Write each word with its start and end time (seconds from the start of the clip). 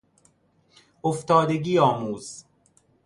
افتادگی 1.03 1.79
آموز... 1.79 2.43